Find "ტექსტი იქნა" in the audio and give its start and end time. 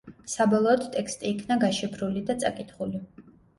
0.95-1.59